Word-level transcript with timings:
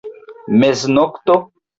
Meznokto? 0.63 1.37